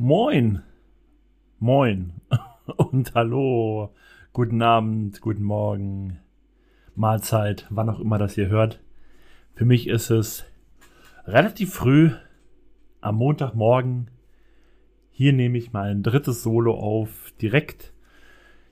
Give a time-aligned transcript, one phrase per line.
[0.00, 0.62] Moin.
[1.58, 2.12] Moin.
[2.76, 3.92] Und hallo.
[4.32, 6.20] Guten Abend, guten Morgen.
[6.94, 8.78] Mahlzeit, wann auch immer das ihr hört.
[9.56, 10.44] Für mich ist es
[11.26, 12.12] relativ früh
[13.00, 14.08] am Montagmorgen.
[15.10, 17.32] Hier nehme ich mein drittes Solo auf.
[17.42, 17.92] Direkt,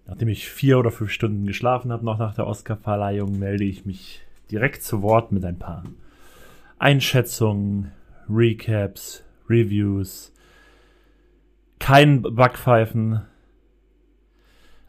[0.07, 4.25] nachdem ich vier oder fünf Stunden geschlafen habe, noch nach der Oscarverleihung, melde ich mich
[4.53, 5.83] direkt zu Wort mit ein paar
[6.79, 7.91] Einschätzungen,
[8.29, 10.33] Recaps, Reviews.
[11.79, 13.23] Kein Backpfeifen.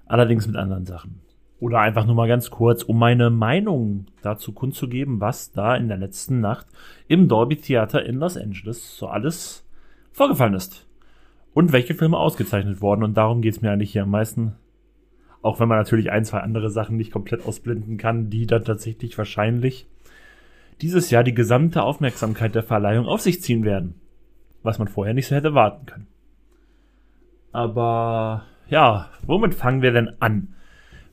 [0.06, 1.22] Allerdings mit anderen Sachen.
[1.60, 5.98] Oder einfach nur mal ganz kurz, um meine Meinung dazu kundzugeben, was da in der
[5.98, 6.68] letzten Nacht
[7.08, 9.66] im Dolby Theater in Los Angeles so alles
[10.12, 10.86] vorgefallen ist.
[11.54, 13.04] Und welche Filme ausgezeichnet wurden.
[13.04, 14.56] Und darum geht's mir eigentlich hier am meisten.
[15.42, 19.18] Auch wenn man natürlich ein, zwei andere Sachen nicht komplett ausblenden kann, die dann tatsächlich
[19.18, 19.88] wahrscheinlich
[20.82, 23.96] dieses Jahr die gesamte Aufmerksamkeit der Verleihung auf sich ziehen werden.
[24.62, 26.08] Was man vorher nicht so hätte warten können.
[27.52, 30.56] Aber ja, womit fangen wir denn an?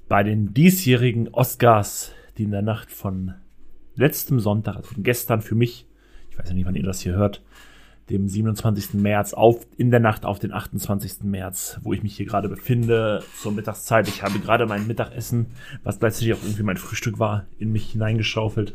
[0.09, 3.35] Bei den diesjährigen Oscars, die in der Nacht von
[3.95, 5.87] letztem Sonntag, also von gestern für mich,
[6.31, 7.43] ich weiß ja nicht, wann ihr das hier hört,
[8.11, 8.95] dem 27.
[8.95, 11.23] März auf, in der Nacht auf den 28.
[11.23, 14.09] März, wo ich mich hier gerade befinde, zur Mittagszeit.
[14.09, 15.47] Ich habe gerade mein Mittagessen,
[15.85, 18.75] was gleichzeitig auch irgendwie mein Frühstück war, in mich hineingeschaufelt.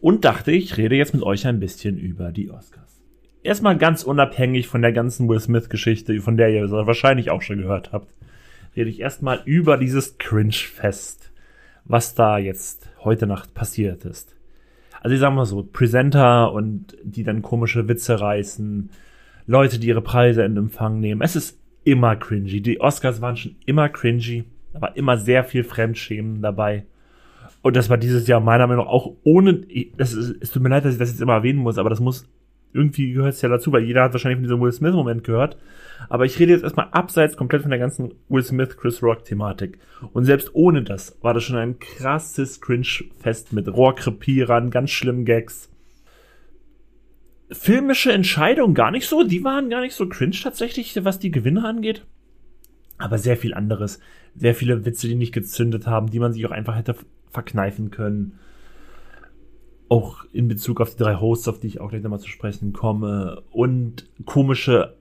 [0.00, 2.83] Und dachte, ich rede jetzt mit euch ein bisschen über die Oscars
[3.44, 7.92] erstmal ganz unabhängig von der ganzen Will Smith-Geschichte, von der ihr wahrscheinlich auch schon gehört
[7.92, 8.12] habt,
[8.74, 11.30] rede ich erstmal über dieses Cringe-Fest,
[11.84, 14.34] was da jetzt heute Nacht passiert ist.
[15.00, 18.90] Also ich sag mal so, Presenter und die dann komische Witze reißen,
[19.46, 21.20] Leute, die ihre Preise in Empfang nehmen.
[21.20, 22.62] Es ist immer cringy.
[22.62, 26.86] Die Oscars waren schon immer cringy, aber immer sehr viel Fremdschämen dabei.
[27.60, 29.60] Und das war dieses Jahr meiner Meinung nach auch ohne,
[29.98, 32.00] es, ist, es tut mir leid, dass ich das jetzt immer erwähnen muss, aber das
[32.00, 32.26] muss
[32.74, 35.56] irgendwie gehört es ja dazu, weil jeder hat wahrscheinlich von diesem Will Smith-Moment gehört.
[36.08, 39.78] Aber ich rede jetzt erstmal abseits komplett von der ganzen Will Smith, Chris Rock-Thematik.
[40.12, 45.70] Und selbst ohne das war das schon ein krasses Cringe-Fest mit Rohrkrepierern, ganz schlimmen Gags.
[47.50, 51.64] Filmische Entscheidungen gar nicht so, die waren gar nicht so cringe tatsächlich, was die Gewinne
[51.64, 52.04] angeht.
[52.98, 54.00] Aber sehr viel anderes.
[54.34, 56.96] Sehr viele Witze, die nicht gezündet haben, die man sich auch einfach hätte
[57.30, 58.38] verkneifen können
[59.88, 62.72] auch in Bezug auf die drei Hosts, auf die ich auch gleich nochmal zu sprechen
[62.72, 64.94] komme, und komische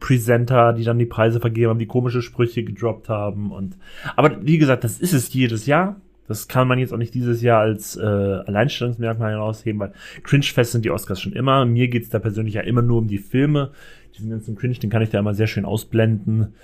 [0.00, 3.78] Presenter, die dann die Preise vergeben haben, die komische Sprüche gedroppt haben und
[4.14, 6.00] aber wie gesagt, das ist es jedes Jahr.
[6.28, 9.92] Das kann man jetzt auch nicht dieses Jahr als äh, Alleinstellungsmerkmal herausheben, weil
[10.24, 11.64] Cringe-Fest sind die Oscars schon immer.
[11.64, 13.70] Mir geht's da persönlich ja immer nur um die Filme.
[14.16, 16.54] Diesen ganzen Cringe, den kann ich da immer sehr schön ausblenden.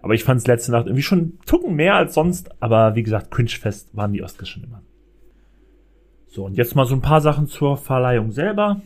[0.00, 2.50] Aber ich fand's letzte Nacht irgendwie schon Tucken mehr als sonst.
[2.60, 4.82] Aber wie gesagt, Cringe-Fest waren die Oscars schon immer.
[6.32, 8.80] So, und jetzt mal so ein paar Sachen zur Verleihung selber,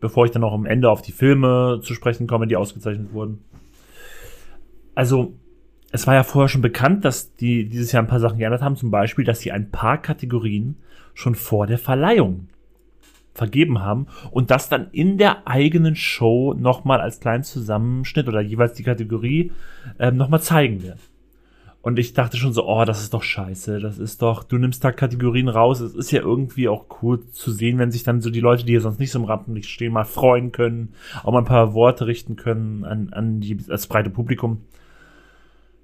[0.00, 3.44] bevor ich dann auch am Ende auf die Filme zu sprechen komme, die ausgezeichnet wurden.
[4.94, 5.34] Also,
[5.90, 8.76] es war ja vorher schon bekannt, dass die dieses Jahr ein paar Sachen geändert haben,
[8.76, 10.76] zum Beispiel, dass sie ein paar Kategorien
[11.12, 12.48] schon vor der Verleihung
[13.34, 18.72] vergeben haben und das dann in der eigenen Show nochmal als kleinen Zusammenschnitt oder jeweils
[18.72, 19.52] die Kategorie
[19.98, 21.00] ähm, nochmal zeigen werden.
[21.82, 23.80] Und ich dachte schon so, oh, das ist doch scheiße.
[23.80, 25.80] Das ist doch, du nimmst da Kategorien raus.
[25.80, 28.72] Es ist ja irgendwie auch cool zu sehen, wenn sich dann so die Leute, die
[28.72, 30.94] hier sonst nicht so im Rampenlicht stehen, mal freuen können,
[31.24, 34.60] auch mal ein paar Worte richten können an, an die, das breite Publikum.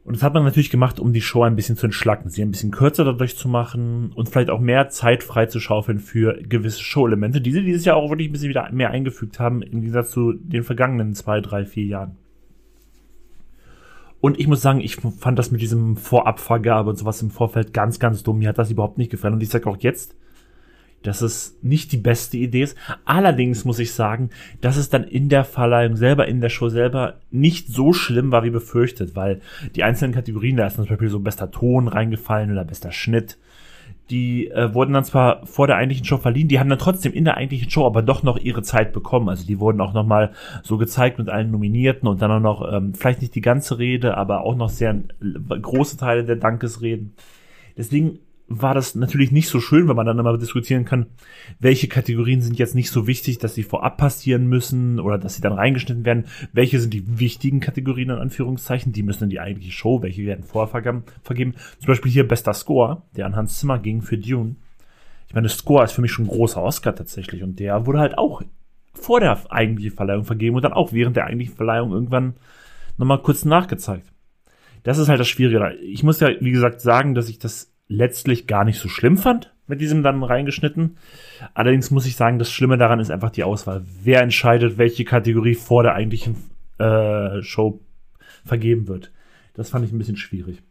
[0.04, 2.52] Und das hat man natürlich gemacht, um die Show ein bisschen zu entschlacken, sie ein
[2.52, 6.80] bisschen kürzer dadurch zu machen und vielleicht auch mehr Zeit frei zu schaufeln für gewisse
[6.80, 10.12] Show-Elemente, die sie dieses Jahr auch wirklich ein bisschen wieder mehr eingefügt haben, im Gegensatz
[10.12, 12.16] zu den vergangenen zwei, drei, vier Jahren.
[14.20, 17.98] Und ich muss sagen, ich fand das mit diesem Vorabvergabe und sowas im Vorfeld ganz,
[17.98, 18.38] ganz dumm.
[18.38, 19.34] Mir hat das überhaupt nicht gefallen.
[19.34, 20.16] Und ich sage auch jetzt,
[21.02, 22.76] dass es nicht die beste Idee ist.
[23.04, 24.30] Allerdings muss ich sagen,
[24.60, 28.42] dass es dann in der Verleihung selber, in der Show selber nicht so schlimm war
[28.42, 29.40] wie befürchtet, weil
[29.76, 33.38] die einzelnen Kategorien, da ist zum Beispiel so bester Ton reingefallen oder bester Schnitt
[34.10, 37.24] die äh, wurden dann zwar vor der eigentlichen Show verliehen, die haben dann trotzdem in
[37.24, 39.28] der eigentlichen Show aber doch noch ihre Zeit bekommen.
[39.28, 40.32] Also die wurden auch nochmal
[40.62, 44.16] so gezeigt mit allen Nominierten und dann auch noch, ähm, vielleicht nicht die ganze Rede,
[44.16, 47.14] aber auch noch sehr äh, große Teile der Dankesreden.
[47.76, 48.18] Deswegen
[48.48, 51.06] war das natürlich nicht so schön, wenn man dann immer diskutieren kann,
[51.58, 55.42] welche Kategorien sind jetzt nicht so wichtig, dass sie vorab passieren müssen oder dass sie
[55.42, 56.24] dann reingeschnitten werden.
[56.52, 58.92] Welche sind die wichtigen Kategorien in Anführungszeichen?
[58.92, 60.68] Die müssen in die eigentliche Show, welche werden vorher
[61.22, 61.54] vergeben.
[61.78, 64.56] Zum Beispiel hier bester Score, der an Hans Zimmer ging für Dune.
[65.28, 68.16] Ich meine, Score ist für mich schon ein großer Oscar tatsächlich und der wurde halt
[68.16, 68.42] auch
[68.94, 72.34] vor der eigentlichen Verleihung vergeben und dann auch während der eigentlichen Verleihung irgendwann
[72.96, 74.10] nochmal kurz nachgezeigt.
[74.84, 75.74] Das ist halt das Schwierige.
[75.82, 79.52] Ich muss ja, wie gesagt, sagen, dass ich das letztlich gar nicht so schlimm fand,
[79.66, 80.96] mit diesem dann reingeschnitten.
[81.54, 83.84] Allerdings muss ich sagen, das Schlimme daran ist einfach die Auswahl.
[84.02, 86.36] Wer entscheidet, welche Kategorie vor der eigentlichen
[86.78, 87.80] äh, Show
[88.44, 89.12] vergeben wird.
[89.54, 90.62] Das fand ich ein bisschen schwierig.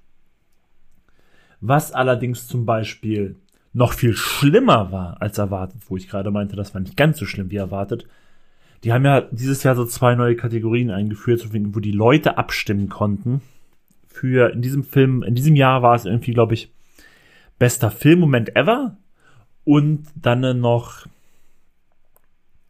[1.60, 3.36] Was allerdings zum Beispiel
[3.74, 7.26] noch viel schlimmer war als erwartet, wo ich gerade meinte, das war nicht ganz so
[7.26, 8.08] schlimm wie erwartet.
[8.84, 13.42] Die haben ja dieses Jahr so zwei neue Kategorien eingeführt, wo die Leute abstimmen konnten.
[14.08, 16.72] Für in diesem Film, in diesem Jahr war es irgendwie, glaube ich,
[17.60, 18.98] bester Filmmoment ever.
[19.64, 21.06] Und dann noch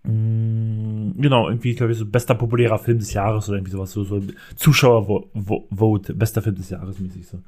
[0.04, 4.04] mm, genau irgendwie glaube ich so bester populärer Film des Jahres oder irgendwie sowas so
[4.04, 4.22] so
[4.56, 7.40] Zuschauervote bester Film des Jahres mäßig so.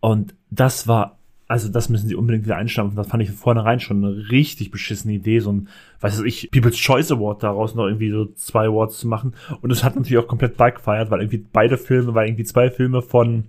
[0.00, 1.17] Und das war
[1.48, 2.96] also das müssen sie unbedingt wieder einstampfen.
[2.96, 5.68] Das fand ich vornherein schon eine richtig beschissene Idee, so ein,
[6.00, 9.32] weiß ich, People's Choice Award daraus noch irgendwie so zwei Awards zu machen.
[9.62, 13.00] Und es hat natürlich auch komplett backfired, weil irgendwie beide Filme, weil irgendwie zwei Filme
[13.00, 13.44] von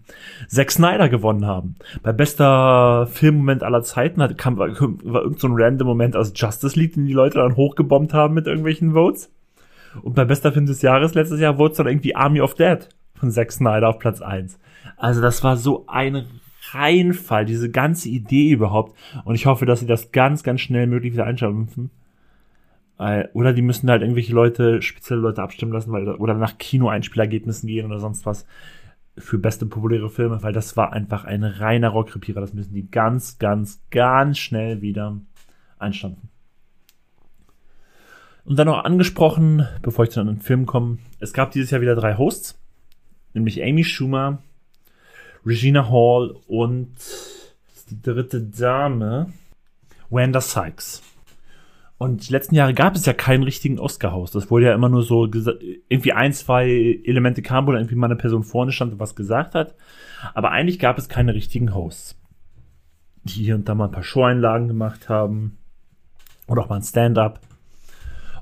[0.47, 1.75] Zack Snyder gewonnen haben.
[2.01, 6.31] Bei bester Filmmoment aller Zeiten hat, kam, war, war irgend so ein random Moment aus
[6.33, 9.29] Justice League, den die Leute dann hochgebombt haben mit irgendwelchen Votes.
[10.01, 12.87] Und bei bester Film des Jahres letztes Jahr wurde es dann irgendwie Army of Dead
[13.15, 14.57] von Zack Snyder auf Platz eins.
[14.95, 16.25] Also das war so ein
[16.73, 18.97] Reinfall, diese ganze Idee überhaupt.
[19.25, 21.91] Und ich hoffe, dass sie das ganz, ganz schnell möglich wieder einschampfen.
[23.33, 27.85] Oder die müssen halt irgendwelche Leute, spezielle Leute abstimmen lassen, weil, oder nach Kino-Einspielergebnissen gehen
[27.85, 28.45] oder sonst was
[29.17, 32.41] für beste populäre Filme, weil das war einfach ein reiner Rockrepierer.
[32.41, 35.17] Das müssen die ganz, ganz, ganz schnell wieder
[35.77, 36.29] einstampfen.
[38.43, 41.95] Und dann noch angesprochen, bevor ich zu einem Film komme, es gab dieses Jahr wieder
[41.95, 42.59] drei Hosts,
[43.33, 44.39] nämlich Amy Schumer,
[45.45, 46.91] Regina Hall und
[47.89, 49.31] die dritte Dame,
[50.09, 51.01] Wanda Sykes.
[51.97, 54.33] Und die letzten Jahre gab es ja keinen richtigen Oscar-Host.
[54.33, 58.15] Das wurde ja immer nur so irgendwie ein, zwei Elemente kam, wo irgendwie mal eine
[58.15, 59.75] Person vorne stand und was gesagt hat.
[60.33, 62.15] Aber eigentlich gab es keine richtigen Hosts.
[63.25, 65.57] Die hier und da mal ein paar Show-Einlagen gemacht haben.
[66.47, 67.41] Oder auch mal ein Stand-up.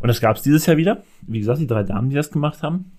[0.01, 1.03] Und das gab es dieses Jahr wieder.
[1.23, 2.96] Wie gesagt, die drei Damen, die das gemacht haben.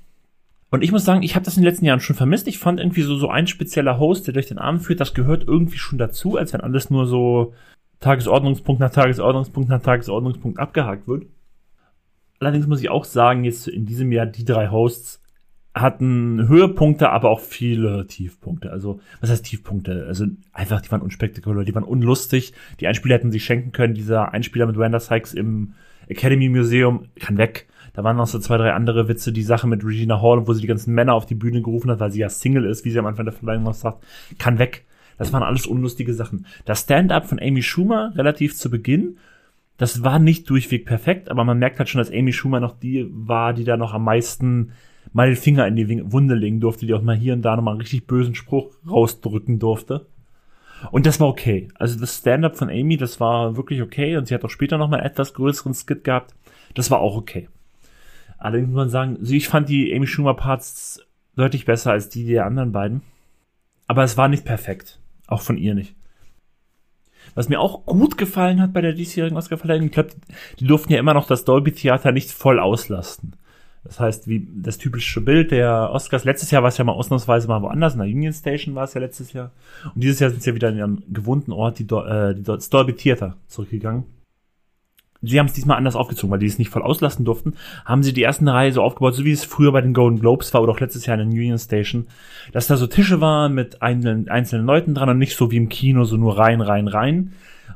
[0.71, 2.47] Und ich muss sagen, ich habe das in den letzten Jahren schon vermisst.
[2.47, 5.45] Ich fand irgendwie so, so ein spezieller Host, der durch den Abend führt, das gehört
[5.47, 7.55] irgendwie schon dazu, als wenn alles nur so
[8.01, 11.27] Tagesordnungspunkt nach Tagesordnungspunkt nach Tagesordnungspunkt abgehakt wird.
[12.39, 15.21] Allerdings muss ich auch sagen, jetzt in diesem Jahr die drei Hosts
[15.75, 18.71] hatten Höhepunkte, aber auch viele Tiefpunkte.
[18.71, 20.05] Also, was heißt Tiefpunkte?
[20.07, 22.53] Also, einfach, die waren unspektakulär, die waren unlustig.
[22.81, 23.95] Die Einspieler hätten sich schenken können.
[23.95, 25.75] Dieser Einspieler mit Wanda Sykes im
[26.09, 27.69] Academy Museum kann weg.
[27.99, 29.33] Da waren noch so zwei, drei andere Witze.
[29.33, 31.99] Die Sache mit Regina Hall, wo sie die ganzen Männer auf die Bühne gerufen hat,
[31.99, 34.05] weil sie ja Single ist, wie sie am Anfang der Verleihung noch sagt,
[34.39, 34.85] kann weg.
[35.17, 36.47] Das waren alles unlustige Sachen.
[36.65, 39.17] Das Stand-up von Amy Schumer relativ zu Beginn,
[39.79, 43.09] das war nicht durchweg perfekt, aber man merkt halt schon, dass Amy Schumer noch die
[43.11, 44.71] war, die da noch am meisten
[45.13, 47.73] mal den Finger in die Wunde legen durfte, die auch mal hier und da nochmal
[47.73, 50.07] einen richtig bösen Spruch rausdrücken durfte.
[50.93, 51.67] Und das war okay.
[51.75, 55.05] Also das Stand-up von Amy, das war wirklich okay und sie hat auch später nochmal
[55.05, 56.37] etwas größeren Skit gehabt.
[56.75, 57.49] Das war auch okay.
[58.39, 61.05] Allerdings muss man sagen, also ich fand die Amy Schumer Parts
[61.37, 63.03] deutlich besser als die der anderen beiden.
[63.87, 65.01] Aber es war nicht perfekt.
[65.27, 65.95] Auch von ihr nicht.
[67.35, 70.11] Was mir auch gut gefallen hat bei der diesjährigen Oscarverleihung, ich glaube,
[70.59, 73.35] die durften ja immer noch das Dolby Theater nicht voll auslasten.
[73.85, 76.25] Das heißt, wie das typische Bild der Oscars.
[76.25, 77.95] Letztes Jahr war es ja mal ausnahmsweise mal woanders.
[77.95, 79.53] In der Union Station war es ja letztes Jahr.
[79.95, 82.71] Und dieses Jahr sind sie ja wieder in ihren gewohnten Ort, die, äh, die das
[82.71, 84.05] Dolby Theater, zurückgegangen
[85.23, 88.13] sie haben es diesmal anders aufgezogen, weil die es nicht voll auslassen durften, haben sie
[88.13, 90.73] die ersten Reihe so aufgebaut, so wie es früher bei den Golden Globes war oder
[90.73, 92.07] auch letztes Jahr in der Union Station,
[92.53, 95.69] dass da so Tische waren mit einzelnen, einzelnen Leuten dran und nicht so wie im
[95.69, 97.33] Kino, so nur rein, rein, rein.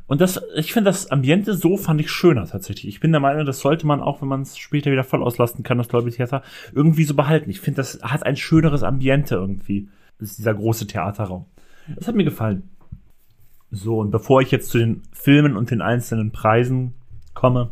[0.06, 2.87] Und das, ich finde das Ambiente so fand ich schöner tatsächlich.
[2.87, 5.64] Ich bin der Meinung, das sollte man auch, wenn man es später wieder voll auslasten
[5.64, 6.42] kann, das Dolby Theater,
[6.75, 7.50] irgendwie so behalten.
[7.50, 9.88] Ich finde, das hat ein schöneres Ambiente irgendwie.
[10.18, 11.46] Das ist dieser große Theaterraum.
[11.96, 12.70] Das hat mir gefallen.
[13.70, 16.94] So, und bevor ich jetzt zu den Filmen und den einzelnen Preisen
[17.34, 17.70] komme,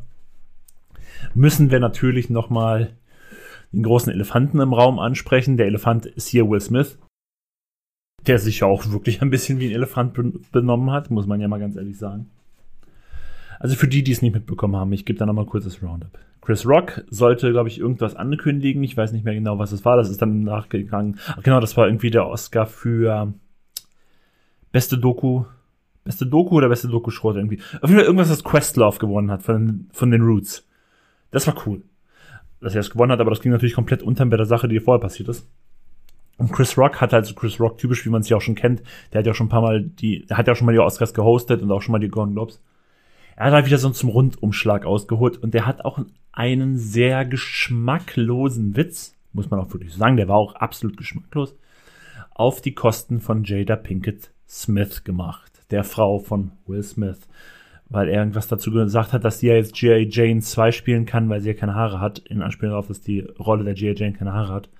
[1.34, 2.92] müssen wir natürlich nochmal
[3.72, 5.56] den großen Elefanten im Raum ansprechen.
[5.56, 6.98] Der Elefant ist hier Will Smith,
[8.26, 10.18] der sich ja auch wirklich ein bisschen wie ein Elefant
[10.50, 12.30] benommen hat, muss man ja mal ganz ehrlich sagen.
[13.58, 16.18] Also für die, die es nicht mitbekommen haben, ich gebe da nochmal kurz das Roundup.
[16.40, 18.82] Chris Rock sollte, glaube ich, irgendwas ankündigen.
[18.82, 19.98] Ich weiß nicht mehr genau, was es war.
[19.98, 21.18] Das ist dann nachgegangen.
[21.26, 23.34] Ach genau, das war irgendwie der Oscar für
[24.72, 25.44] beste Doku
[26.10, 27.60] Beste Doku oder beste Doku-Schrott irgendwie.
[27.80, 30.68] Auf jeden Fall irgendwas, was Questlove gewonnen hat von, von den Roots.
[31.30, 31.82] Das war cool.
[32.60, 34.80] Dass er es gewonnen hat, aber das ging natürlich komplett unter bei der Sache, die
[34.80, 35.48] vorher passiert ist.
[36.36, 38.56] Und Chris Rock hat halt so Chris Rock typisch, wie man es ja auch schon
[38.56, 38.82] kennt.
[39.12, 40.80] Der hat ja schon ein paar Mal die, der hat ja auch schon mal die
[40.80, 42.60] Oscars gehostet und auch schon mal die Golden Globes.
[43.36, 46.00] Er hat halt wieder so zum Rundumschlag ausgeholt und der hat auch
[46.32, 51.56] einen sehr geschmacklosen Witz, muss man auch wirklich sagen, der war auch absolut geschmacklos,
[52.32, 57.28] auf die Kosten von Jada Pinkett Smith gemacht der Frau von Will Smith.
[57.90, 60.08] weil er irgendwas dazu gesagt hat, dass sie ja jetzt G.I.
[60.10, 63.20] Jane 2 spielen kann, weil sie ja keine Haare hat, in Anspielung darauf, dass die
[63.20, 63.94] Rolle der G.I.
[63.96, 64.70] Jane keine Haare hat.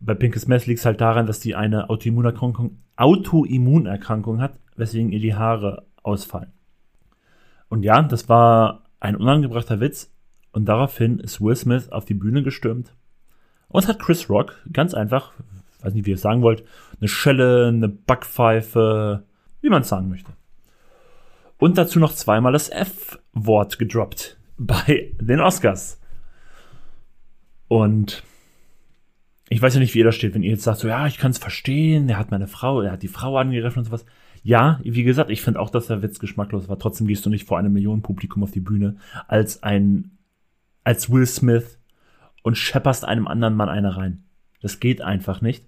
[0.00, 5.20] Bei Pinkest Mess liegt es halt daran, dass die eine Autoimmunerkrankung, Autoimmunerkrankung hat, weswegen ihr
[5.20, 6.52] die Haare ausfallen.
[7.68, 10.10] Und ja, das war ein unangebrachter Witz.
[10.52, 12.94] Und daraufhin ist Will Smith auf die Bühne gestürmt
[13.68, 15.32] und hat Chris Rock ganz einfach,
[15.82, 16.64] weiß nicht, wie ihr es sagen wollt,
[16.98, 19.22] eine Schelle, eine Backpfeife,
[19.62, 20.32] wie man sagen möchte.
[21.58, 25.98] Und dazu noch zweimal das F-Wort gedroppt bei den Oscars.
[27.68, 28.22] Und
[29.48, 31.18] ich weiß ja nicht, wie ihr da steht, wenn ihr jetzt sagt, so, ja, ich
[31.18, 34.04] kann es verstehen, er hat meine Frau, er hat die Frau angegriffen und sowas.
[34.42, 36.78] Ja, wie gesagt, ich finde auch, dass der Witz geschmacklos war.
[36.78, 38.96] Trotzdem gehst du nicht vor einem Millionen Publikum auf die Bühne
[39.28, 40.18] als ein,
[40.82, 41.78] als Will Smith
[42.42, 44.24] und schepperst einem anderen Mann eine rein.
[44.60, 45.64] Das geht einfach nicht.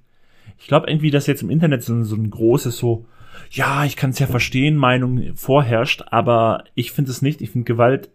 [0.58, 3.06] Ich glaube irgendwie, dass jetzt im Internet so, so ein großes so,
[3.50, 7.40] ja, ich kann es ja verstehen, Meinung vorherrscht, aber ich finde es nicht.
[7.40, 8.10] Ich finde Gewalt,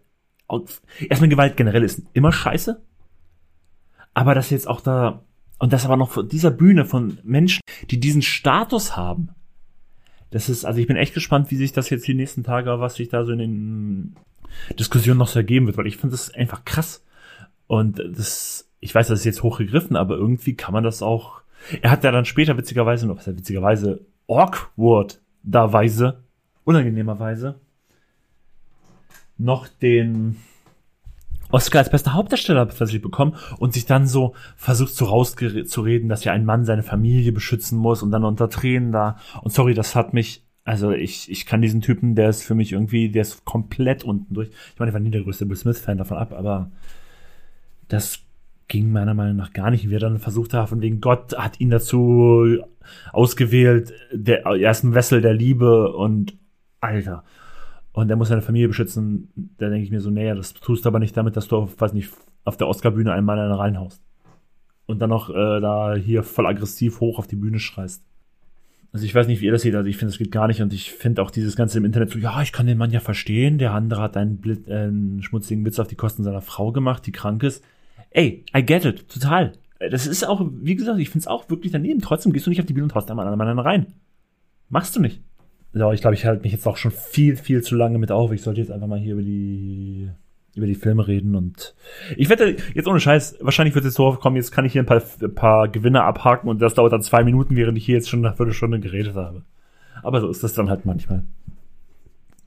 [1.08, 2.80] erstmal Gewalt generell ist immer scheiße.
[4.14, 5.22] Aber das jetzt auch da,
[5.58, 7.60] und das aber noch von dieser Bühne von Menschen,
[7.90, 9.30] die diesen Status haben.
[10.30, 12.94] Das ist, also ich bin echt gespannt, wie sich das jetzt die nächsten Tage, was
[12.94, 14.16] sich da so in den
[14.78, 17.04] Diskussionen noch so ergeben wird, weil ich finde das einfach krass.
[17.66, 21.42] Und das, ich weiß, das ist jetzt hochgegriffen, aber irgendwie kann man das auch.
[21.82, 24.00] Er hat ja dann später witzigerweise, noch er witzigerweise,
[24.30, 26.22] awkward da Weise,
[26.64, 27.60] unangenehmerweise,
[29.38, 30.36] noch den
[31.50, 36.32] Oscar als bester Hauptdarsteller plötzlich bekommen und sich dann so versucht so rauszureden, dass ja
[36.32, 39.18] ein Mann seine Familie beschützen muss und dann unter Tränen da.
[39.42, 42.72] Und sorry, das hat mich, also ich, ich kann diesen Typen, der ist für mich
[42.72, 44.48] irgendwie, der ist komplett unten durch.
[44.48, 46.70] Ich meine, ich war nie der größte Will Smith-Fan davon ab, aber
[47.88, 48.20] das
[48.70, 49.90] ging meiner Meinung nach gar nicht.
[49.90, 52.58] Wie er dann versucht hat, von wegen Gott hat ihn dazu
[53.12, 56.38] ausgewählt, der ersten Wessel der Liebe und
[56.80, 57.24] Alter.
[57.92, 59.28] Und er muss seine Familie beschützen.
[59.58, 61.78] Da denke ich mir so, naja, das tust du aber nicht damit, dass du auf,
[61.78, 62.10] weiß nicht,
[62.44, 64.00] auf der Oscar-Bühne einen Mann reinhaust.
[64.86, 68.04] Und dann noch äh, da hier voll aggressiv hoch auf die Bühne schreist.
[68.92, 70.62] Also ich weiß nicht, wie ihr das seht, also ich finde, das geht gar nicht
[70.62, 72.98] und ich finde auch dieses Ganze im Internet so, ja, ich kann den Mann ja
[72.98, 76.72] verstehen, der andere hat einen, Blit, äh, einen schmutzigen Witz auf die Kosten seiner Frau
[76.72, 77.62] gemacht, die krank ist
[78.10, 79.52] ey, I get it, total.
[79.78, 82.00] Das ist auch, wie gesagt, ich finde es auch wirklich daneben.
[82.00, 83.86] Trotzdem gehst du nicht auf die Bühne und haust einmal an anderen rein.
[84.68, 85.22] Machst du nicht.
[85.72, 88.32] So, ich glaube, ich halte mich jetzt auch schon viel, viel zu lange mit auf.
[88.32, 90.10] Ich sollte jetzt einfach mal hier über die
[90.56, 91.74] über die Filme reden und
[92.16, 94.86] ich wette, jetzt ohne Scheiß, wahrscheinlich wird es so kommen, jetzt kann ich hier ein
[94.86, 98.10] paar, ein paar Gewinne abhaken und das dauert dann zwei Minuten, während ich hier jetzt
[98.10, 99.42] schon eine Viertelstunde geredet habe.
[100.02, 101.24] Aber so ist das dann halt manchmal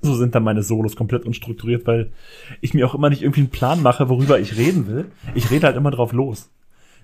[0.04, 2.12] so sind dann meine Solos komplett unstrukturiert, weil
[2.62, 5.06] ich mir auch immer nicht irgendwie einen Plan mache, worüber ich reden will.
[5.34, 6.50] Ich rede halt immer drauf los.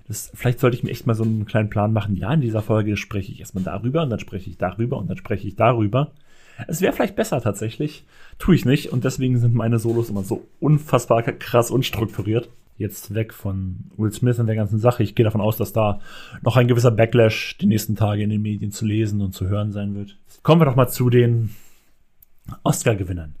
[0.06, 2.16] Das, vielleicht sollte ich mir echt mal so einen kleinen Plan machen.
[2.16, 5.16] Ja, in dieser Folge spreche ich erstmal darüber und dann spreche ich darüber und dann
[5.16, 6.10] spreche ich darüber.
[6.68, 8.04] Es wäre vielleicht besser tatsächlich.
[8.38, 12.48] Tue ich nicht und deswegen sind meine Solos immer so unfassbar krass unstrukturiert.
[12.76, 15.02] Jetzt weg von Will Smith und der ganzen Sache.
[15.02, 16.00] Ich gehe davon aus, dass da
[16.42, 19.70] noch ein gewisser Backlash die nächsten Tage in den Medien zu lesen und zu hören
[19.70, 20.16] sein wird.
[20.42, 21.50] Kommen wir doch mal zu den
[22.62, 23.34] Oscar-Gewinnern.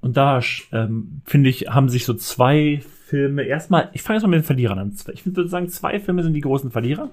[0.00, 0.40] Und da,
[0.72, 4.44] ähm, finde ich, haben sich so zwei Filme, erstmal, ich fange jetzt mal mit den
[4.44, 4.96] Verlierern an.
[5.12, 7.10] Ich würde sagen, zwei Filme sind die großen Verlierer.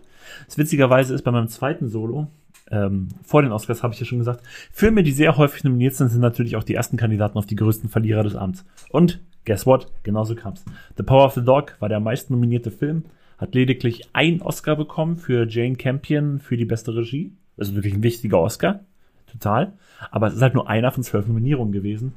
[0.47, 2.27] Das witzigerweise ist bei meinem zweiten Solo,
[2.71, 6.09] ähm, vor den Oscars habe ich ja schon gesagt, Filme, die sehr häufig nominiert sind,
[6.09, 8.65] sind natürlich auch die ersten Kandidaten auf die größten Verlierer des Abends.
[8.89, 9.91] Und, guess what?
[10.03, 10.63] Genauso kam's.
[10.97, 13.05] The Power of the Dog war der meist nominierte Film,
[13.37, 17.33] hat lediglich ein Oscar bekommen für Jane Campion für die beste Regie.
[17.57, 18.81] Ist wirklich ein wichtiger Oscar.
[19.31, 19.73] Total.
[20.11, 22.13] Aber es ist halt nur einer von zwölf Nominierungen gewesen.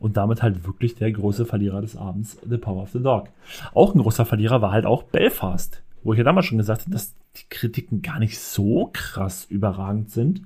[0.00, 3.28] Und damit halt wirklich der große Verlierer des Abends, The Power of the Dog.
[3.74, 6.92] Auch ein großer Verlierer war halt auch Belfast, wo ich ja damals schon gesagt habe,
[6.92, 10.42] dass die Kritiken gar nicht so krass überragend sind.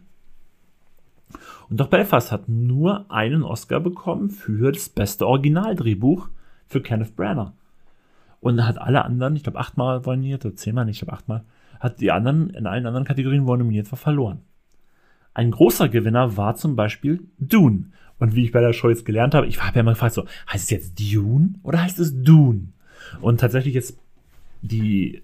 [1.69, 6.29] Und doch Belfast hat nur einen Oscar bekommen für das beste Originaldrehbuch
[6.67, 7.53] für Kenneth Branagh.
[8.41, 11.45] Und hat alle anderen, ich glaube achtmal nominiert oder zehnmal, nicht, ich glaube achtmal,
[11.81, 14.41] hat die anderen in allen anderen Kategorien, wo er nominiert war, verloren.
[15.37, 17.91] Ein großer Gewinner war zum Beispiel Dune.
[18.19, 20.25] Und wie ich bei der Show jetzt gelernt habe, ich habe ja mal gefragt, so,
[20.51, 22.69] heißt es jetzt Dune oder heißt es Dune?
[23.21, 23.99] Und tatsächlich jetzt
[24.63, 25.21] die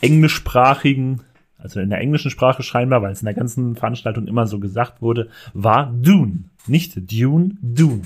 [0.00, 1.20] englischsprachigen,
[1.58, 5.00] also in der englischen Sprache scheinbar, weil es in der ganzen Veranstaltung immer so gesagt
[5.00, 6.42] wurde, war Dune.
[6.66, 8.02] Nicht Dune, Dune.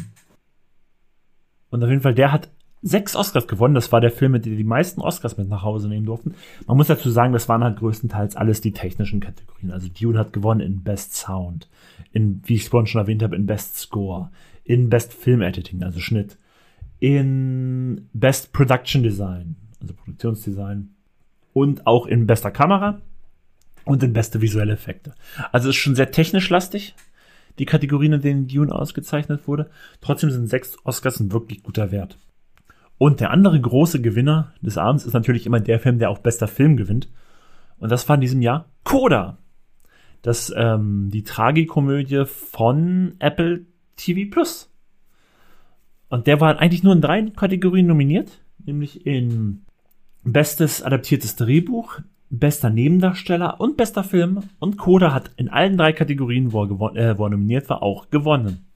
[1.71, 2.51] Und auf jeden Fall, der hat
[2.87, 3.75] sechs Oscars gewonnen.
[3.75, 6.35] Das war der Film, mit dem die meisten Oscars mit nach Hause nehmen durften.
[6.67, 9.73] Man muss dazu sagen, das waren halt größtenteils alles die technischen Kategorien.
[9.73, 11.69] Also Dune hat gewonnen in Best Sound,
[12.13, 14.31] in, wie ich es vorhin schon erwähnt habe, in Best Score,
[14.65, 16.39] in Best Film Editing, also Schnitt,
[16.99, 20.91] in Best Production Design, also Produktionsdesign
[21.53, 23.01] und auch in bester Kamera
[23.85, 25.15] und in beste visuelle Effekte.
[25.53, 26.95] Also ist schon sehr technisch lastig.
[27.59, 29.71] die Kategorien, in denen Dune ausgezeichnet wurde.
[30.01, 32.19] Trotzdem sind sechs Oscars ein wirklich guter Wert.
[32.99, 36.49] Und der andere große Gewinner des Abends ist natürlich immer der Film, der auch bester
[36.49, 37.11] Film gewinnt.
[37.79, 39.39] Und das war in diesem Jahr Coda.
[40.23, 44.73] Das, ähm, die Tragikomödie von Apple TV Plus.
[46.09, 49.63] Und der war eigentlich nur in drei Kategorien nominiert, nämlich in
[50.23, 52.01] Bestes adaptiertes Drehbuch,
[52.31, 54.41] bester Nebendarsteller und bester Film.
[54.59, 58.11] Und Coda hat in allen drei Kategorien, wo er, äh, wo er nominiert war, auch
[58.11, 58.67] gewonnen.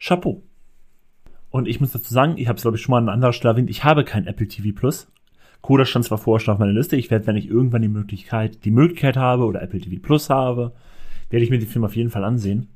[0.00, 0.42] Chapeau.
[1.54, 3.52] Und ich muss dazu sagen, ich habe es glaube ich schon mal an anderer Stelle
[3.52, 5.06] erwähnt, ich habe kein Apple TV Plus.
[5.60, 8.64] Coda stand zwar vorher schon auf meiner Liste, ich werde, wenn ich irgendwann die Möglichkeit,
[8.64, 10.72] die Möglichkeit habe oder Apple TV Plus habe,
[11.30, 12.70] werde ich mir den Film auf jeden Fall ansehen.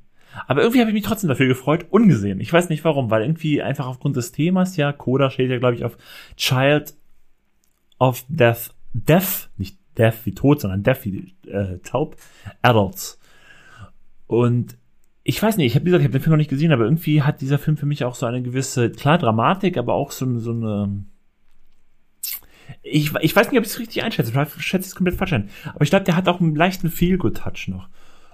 [0.46, 2.38] Aber irgendwie habe ich mich trotzdem dafür gefreut, ungesehen.
[2.38, 5.74] Ich weiß nicht warum, weil irgendwie einfach aufgrund des Themas, ja, Coda steht ja, glaube
[5.74, 5.98] ich, auf
[6.36, 6.94] Child
[7.98, 12.14] of Death, Death, nicht Death wie tot, sondern Death wie äh, taub,
[12.62, 13.18] Adults.
[14.28, 14.78] Und
[15.28, 17.20] ich weiß nicht, ich habe gesagt, ich habe den Film noch nicht gesehen, aber irgendwie
[17.20, 20.52] hat dieser Film für mich auch so eine gewisse, klar, Dramatik, aber auch so, so
[20.52, 21.04] eine.
[22.82, 24.32] Ich, ich weiß nicht, ob ich es richtig einschätze.
[24.58, 25.50] Ich schätze es komplett falsch ein.
[25.74, 27.90] Aber ich glaube, der hat auch einen leichten Feel-Good-Touch noch.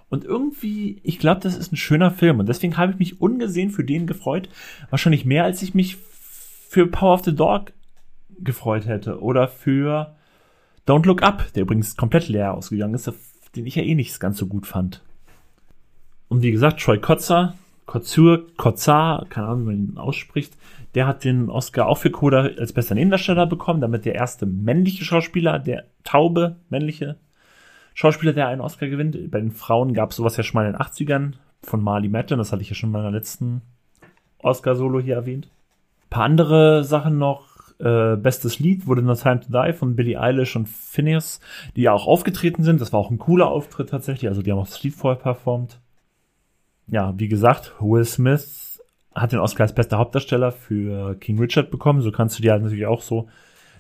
[0.08, 2.38] Und irgendwie, ich glaube, das ist ein schöner Film.
[2.38, 4.48] Und deswegen habe ich mich ungesehen für den gefreut.
[4.90, 5.96] Wahrscheinlich mehr, als ich mich
[6.68, 7.72] für Power of the Dog
[8.38, 9.20] gefreut hätte.
[9.20, 10.14] Oder für
[10.86, 13.12] Don't Look Up, der übrigens komplett leer ausgegangen ist,
[13.56, 15.02] den ich ja eh nicht ganz so gut fand.
[16.34, 17.54] Und wie gesagt, Troy Kotzer,
[17.86, 20.56] Kotzur, Kotzar, keine Ahnung, wie man ihn ausspricht,
[20.96, 25.04] der hat den Oscar auch für Coda als bester Nebendarsteller bekommen, damit der erste männliche
[25.04, 27.18] Schauspieler, der taube männliche
[27.94, 29.30] Schauspieler, der einen Oscar gewinnt.
[29.30, 32.38] Bei den Frauen gab es sowas ja schon mal in den 80ern von Marley Matlin,
[32.38, 33.62] das hatte ich ja schon in der letzten
[34.42, 35.46] Oscar-Solo hier erwähnt.
[36.06, 37.46] Ein paar andere Sachen noch,
[37.78, 41.38] äh, bestes Lied wurde No Time to Die von Billie Eilish und Phineas,
[41.76, 42.80] die ja auch aufgetreten sind.
[42.80, 44.28] Das war auch ein cooler Auftritt tatsächlich.
[44.28, 45.78] Also die haben auch das Lied vorher performt.
[46.88, 48.82] Ja, wie gesagt, Will Smith
[49.14, 52.02] hat den Oscar als bester Hauptdarsteller für King Richard bekommen.
[52.02, 53.28] So kannst du dir halt natürlich auch so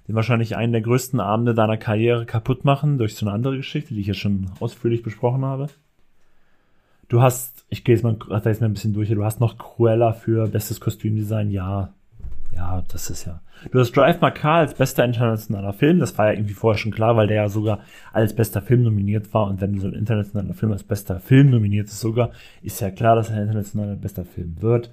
[0.06, 3.94] den wahrscheinlich einen der größten Abende deiner Karriere kaputt machen durch so eine andere Geschichte,
[3.94, 5.68] die ich ja schon ausführlich besprochen habe.
[7.08, 9.58] Du hast, ich gehe jetzt mal, da jetzt mal ein bisschen durch, du hast noch
[9.58, 11.92] Cruella für bestes Kostümdesign, ja,
[12.54, 13.40] ja, das ist ja.
[13.70, 15.98] Du hast Drive My Car als bester internationaler Film.
[15.98, 17.80] Das war ja irgendwie vorher schon klar, weil der ja sogar
[18.12, 19.46] als bester Film nominiert war.
[19.46, 22.30] Und wenn so ein internationaler Film als bester Film nominiert ist sogar,
[22.62, 24.90] ist ja klar, dass er internationaler bester Film wird.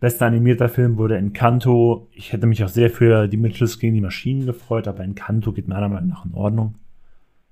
[0.00, 2.08] Bester animierter Film wurde Encanto.
[2.12, 5.68] Ich hätte mich auch sehr für die Mitchells gegen die Maschinen gefreut, aber Encanto geht
[5.68, 6.74] meiner Meinung nach in Ordnung.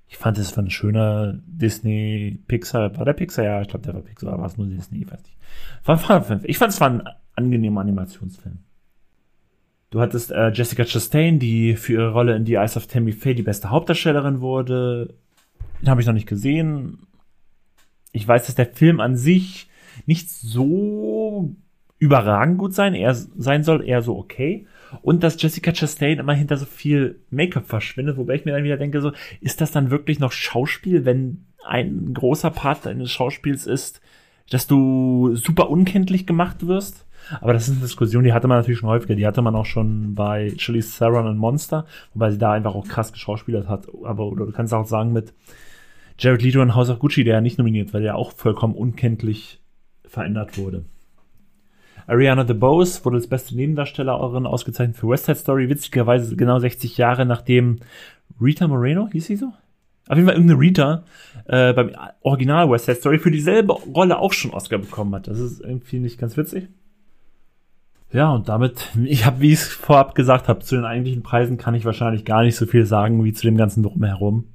[0.07, 2.97] Ich fand es war ein schöner Disney Pixar.
[2.97, 3.45] War der Pixar?
[3.45, 4.37] Ja, ich glaube, der war Pixar.
[4.37, 5.03] War es nur Disney?
[5.03, 5.37] Ich weiß nicht.
[6.49, 7.03] Ich fand es war ein
[7.35, 8.59] angenehmer Animationsfilm.
[9.91, 13.35] Du hattest äh, Jessica Chastain, die für ihre Rolle in The Eyes of Tammy Faye
[13.35, 15.13] die beste Hauptdarstellerin wurde.
[15.81, 16.99] Den habe ich noch nicht gesehen.
[18.13, 19.69] Ich weiß, dass der Film an sich
[20.05, 21.53] nicht so
[21.99, 24.65] überragend gut sein, eher, sein soll, eher so okay.
[25.01, 28.77] Und dass Jessica Chastain immer hinter so viel Make-up verschwindet, wobei ich mir dann wieder
[28.77, 34.01] denke, so, ist das dann wirklich noch Schauspiel, wenn ein großer Part deines Schauspiels ist,
[34.49, 37.05] dass du super unkenntlich gemacht wirst?
[37.39, 39.15] Aber das ist eine Diskussion, die hatte man natürlich schon häufiger.
[39.15, 42.87] Die hatte man auch schon bei Chili Theron und Monster, wobei sie da einfach auch
[42.87, 43.87] krass geschauspielert hat.
[44.03, 45.33] Aber oder du kannst auch sagen mit
[46.17, 49.61] Jared Leto und House of Gucci, der ja nicht nominiert, weil der auch vollkommen unkenntlich
[50.05, 50.85] verändert wurde.
[52.07, 57.25] Ariana DeBose wurde als beste Nebendarstellerin ausgezeichnet für West Side Story, witzigerweise genau 60 Jahre
[57.25, 57.79] nachdem
[58.41, 59.53] Rita Moreno, hieß sie so?
[60.07, 61.03] Auf jeden Fall irgendeine Rita
[61.45, 65.27] äh, beim Original West Side Story für dieselbe Rolle auch schon Oscar bekommen hat.
[65.27, 66.67] Das ist irgendwie nicht ganz witzig.
[68.13, 71.57] Ja, und damit, ich habe, wie ich es vorab gesagt habe, zu den eigentlichen Preisen
[71.57, 74.45] kann ich wahrscheinlich gar nicht so viel sagen wie zu dem ganzen Drumherum.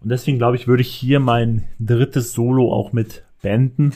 [0.00, 3.92] Und deswegen glaube ich, würde ich hier mein drittes Solo auch mit beenden.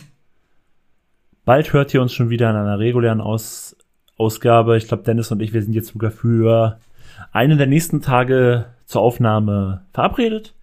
[1.45, 3.77] Bald hört ihr uns schon wieder in einer regulären Aus
[4.17, 4.77] Ausgabe.
[4.77, 6.79] Ich glaube, Dennis und ich, wir sind jetzt sogar für
[7.33, 10.55] einen der nächsten Tage zur Aufnahme verabredet.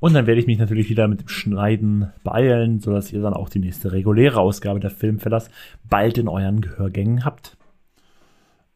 [0.00, 3.48] Und dann werde ich mich natürlich wieder mit dem Schneiden beeilen, sodass ihr dann auch
[3.48, 5.50] die nächste reguläre Ausgabe der Filmfellers
[5.88, 7.57] bald in euren Gehörgängen habt.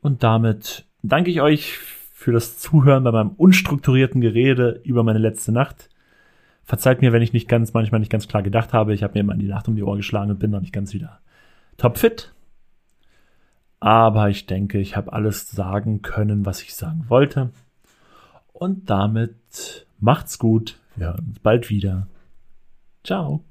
[0.03, 5.53] Und damit danke ich euch für das Zuhören bei meinem unstrukturierten Gerede über meine letzte
[5.53, 5.89] Nacht.
[6.65, 8.95] Verzeiht mir, wenn ich nicht ganz, manchmal nicht ganz klar gedacht habe.
[8.95, 10.93] Ich habe mir immer die Nacht um die Ohr geschlagen und bin noch nicht ganz
[10.93, 11.21] wieder
[11.77, 12.33] topfit.
[13.81, 17.51] Aber ich denke, ich habe alles sagen können, was ich sagen wollte.
[18.53, 20.79] Und damit macht's gut.
[20.95, 22.07] Wir hören uns bald wieder.
[23.03, 23.43] Ciao.